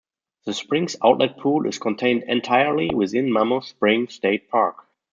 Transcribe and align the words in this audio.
The 0.45 0.53
spring's 0.55 0.95
outlet 1.03 1.37
pool 1.37 1.67
is 1.67 1.77
contained 1.77 2.23
entirely 2.23 2.89
within 2.91 3.31
Mammoth 3.31 3.65
Spring 3.65 4.07
State 4.07 4.49
Park. 4.49 4.87